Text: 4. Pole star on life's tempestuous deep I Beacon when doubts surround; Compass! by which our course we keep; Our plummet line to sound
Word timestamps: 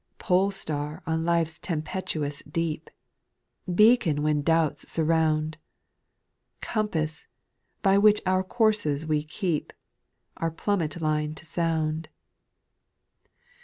4. 0.17 0.27
Pole 0.27 0.49
star 0.49 1.03
on 1.05 1.23
life's 1.23 1.59
tempestuous 1.59 2.41
deep 2.51 2.89
I 2.89 3.71
Beacon 3.73 4.23
when 4.23 4.41
doubts 4.41 4.91
surround; 4.91 5.59
Compass! 6.59 7.27
by 7.83 7.99
which 7.99 8.19
our 8.25 8.43
course 8.43 8.83
we 9.05 9.21
keep; 9.23 9.71
Our 10.37 10.49
plummet 10.49 10.99
line 11.03 11.35
to 11.35 11.45
sound 11.45 12.09